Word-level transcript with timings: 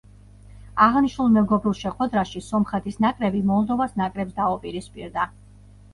აღნიშნულ 0.85 1.27
მეგობრულ 1.35 1.75
შეხვედრაში 1.81 2.43
სომხეთის 2.45 2.99
ნაკრები 3.07 3.43
მოლდოვას 3.53 3.95
ნაკრებს 4.03 4.35
დაუპირისპირდა. 4.41 5.33